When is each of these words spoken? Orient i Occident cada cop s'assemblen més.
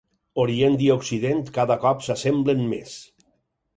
Orient 0.43 0.77
i 0.85 0.87
Occident 0.93 1.43
cada 1.59 1.77
cop 1.85 2.03
s'assemblen 2.07 2.65
més. 2.73 2.97